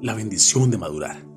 [0.00, 1.28] la bendición de madurar.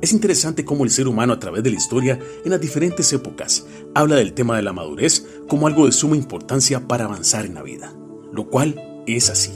[0.00, 3.66] Es interesante cómo el ser humano a través de la historia, en las diferentes épocas,
[3.94, 7.62] habla del tema de la madurez como algo de suma importancia para avanzar en la
[7.62, 7.94] vida,
[8.32, 9.52] lo cual es así.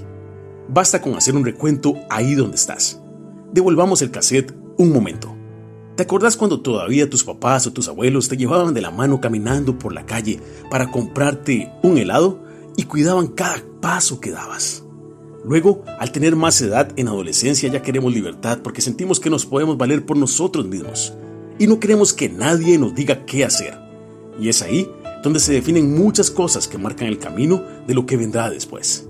[0.68, 3.00] Basta con hacer un recuento ahí donde estás.
[3.52, 5.34] Devolvamos el cassette un momento.
[5.96, 9.78] ¿Te acordás cuando todavía tus papás o tus abuelos te llevaban de la mano caminando
[9.78, 10.40] por la calle
[10.70, 12.44] para comprarte un helado
[12.76, 14.84] y cuidaban cada paso que dabas?
[15.44, 19.76] Luego, al tener más edad en adolescencia ya queremos libertad porque sentimos que nos podemos
[19.76, 21.12] valer por nosotros mismos
[21.58, 23.78] y no queremos que nadie nos diga qué hacer.
[24.40, 24.90] Y es ahí
[25.22, 29.06] donde se definen muchas cosas que marcan el camino de lo que vendrá después.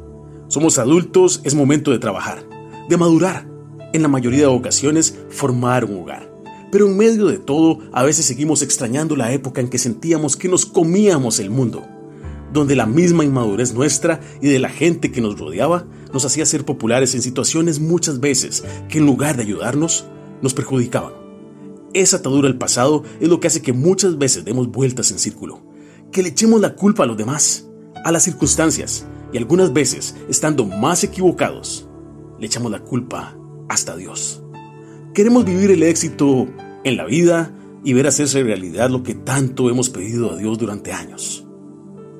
[0.48, 2.44] Somos adultos, es momento de trabajar,
[2.88, 3.46] de madurar,
[3.92, 6.28] en la mayoría de ocasiones formar un hogar.
[6.72, 10.48] Pero en medio de todo, a veces seguimos extrañando la época en que sentíamos que
[10.48, 11.86] nos comíamos el mundo
[12.54, 16.64] donde la misma inmadurez nuestra y de la gente que nos rodeaba nos hacía ser
[16.64, 20.06] populares en situaciones muchas veces que en lugar de ayudarnos,
[20.40, 21.12] nos perjudicaban.
[21.94, 25.62] Esa atadura al pasado es lo que hace que muchas veces demos vueltas en círculo,
[26.12, 27.68] que le echemos la culpa a los demás,
[28.04, 31.88] a las circunstancias, y algunas veces, estando más equivocados,
[32.38, 33.36] le echamos la culpa
[33.68, 34.44] hasta a Dios.
[35.12, 36.46] Queremos vivir el éxito
[36.84, 40.92] en la vida y ver hacerse realidad lo que tanto hemos pedido a Dios durante
[40.92, 41.43] años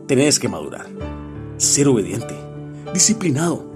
[0.07, 0.87] tenés que madurar,
[1.57, 2.35] ser obediente,
[2.93, 3.71] disciplinado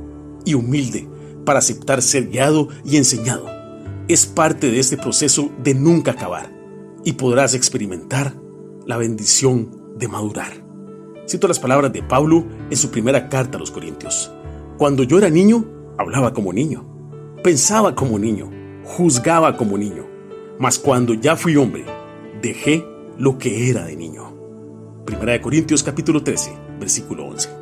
[0.45, 1.09] y humilde
[1.45, 3.47] para aceptar ser guiado y enseñado.
[4.09, 6.53] Es parte de este proceso de nunca acabar
[7.05, 8.35] y podrás experimentar
[8.87, 10.53] la bendición de madurar.
[11.29, 14.33] Cito las palabras de Pablo en su primera carta a los Corintios.
[14.79, 15.65] Cuando yo era niño,
[15.98, 16.87] hablaba como niño,
[17.42, 18.51] pensaba como niño,
[18.85, 20.07] juzgaba como niño,
[20.59, 21.85] mas cuando ya fui hombre,
[22.41, 22.87] dejé
[23.19, 24.38] lo que era de niño.
[25.09, 27.58] Primera Corintios capítulo 13, versículo 11.